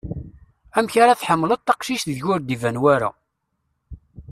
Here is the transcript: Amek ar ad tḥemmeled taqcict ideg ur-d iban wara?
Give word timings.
Amek 0.77 0.93
ar 1.01 1.09
ad 1.09 1.19
tḥemmeled 1.19 1.61
taqcict 1.61 2.07
ideg 2.11 2.25
ur-d 2.33 2.53
iban 2.55 2.81
wara? 2.83 3.09